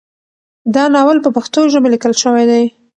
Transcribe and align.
دا 0.75 0.83
ناول 0.95 1.17
په 1.21 1.29
پښتو 1.35 1.59
ژبه 1.73 1.87
لیکل 1.93 2.13
شوی 2.23 2.45
دی. 2.51 2.63